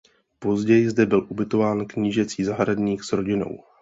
Později 0.39 0.89
zde 0.89 1.05
byl 1.05 1.25
ubytován 1.29 1.85
knížecí 1.85 2.43
zahradník 2.43 3.03
s 3.03 3.11
rodinou. 3.13 3.63